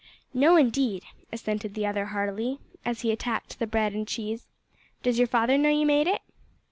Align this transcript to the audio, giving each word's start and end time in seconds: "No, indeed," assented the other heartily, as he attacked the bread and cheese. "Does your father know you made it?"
"No, 0.33 0.55
indeed," 0.55 1.03
assented 1.31 1.75
the 1.75 1.85
other 1.85 2.07
heartily, 2.07 2.57
as 2.83 3.01
he 3.01 3.11
attacked 3.11 3.59
the 3.59 3.67
bread 3.67 3.93
and 3.93 4.07
cheese. 4.07 4.47
"Does 5.03 5.19
your 5.19 5.27
father 5.27 5.59
know 5.59 5.69
you 5.69 5.85
made 5.85 6.07
it?" 6.07 6.23